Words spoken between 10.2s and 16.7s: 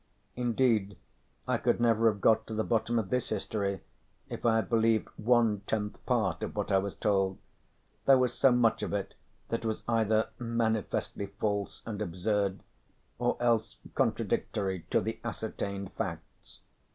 manifestly false and absurd, or else contradictory to the ascertained facts.